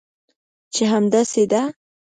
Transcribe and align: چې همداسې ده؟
چې 0.73 0.83
همداسې 0.93 1.43
ده؟ 1.51 1.61